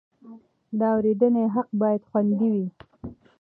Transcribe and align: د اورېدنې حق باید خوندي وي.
د 0.79 0.81
اورېدنې 0.95 1.43
حق 1.55 1.69
باید 1.81 2.01
خوندي 2.09 2.49
وي. 2.53 2.67